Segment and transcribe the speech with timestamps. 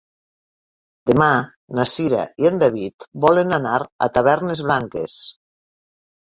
[1.09, 1.27] Demà
[1.79, 3.75] na Cira i en David volen anar
[4.07, 5.21] a Tavernes Blanques.